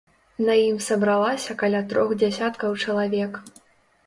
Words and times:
На 0.45 0.53
ім 0.69 0.79
сабралася 0.85 1.57
каля 1.65 1.83
трох 1.93 2.17
дзясяткаў 2.23 2.79
чалавек. 2.89 3.39